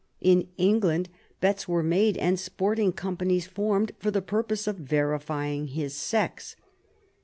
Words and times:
In 0.19 0.47
England 0.57 1.09
bets 1.41 1.67
were 1.67 1.83
made 1.83 2.17
and 2.17 2.39
sporting 2.39 2.91
companies 2.91 3.45
formed 3.45 3.91
for 3.99 4.09
the 4.09 4.19
purpose 4.23 4.65
of 4.65 4.77
verifying 4.77 5.67
his 5.67 5.93
sex. 5.95 6.55